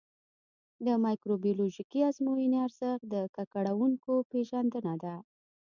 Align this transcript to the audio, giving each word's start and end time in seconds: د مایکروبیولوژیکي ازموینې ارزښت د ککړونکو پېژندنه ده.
د 0.85 0.87
مایکروبیولوژیکي 1.03 1.99
ازموینې 2.09 2.57
ارزښت 2.67 3.01
د 3.13 3.15
ککړونکو 3.35 4.13
پېژندنه 4.31 4.93
ده. 5.03 5.15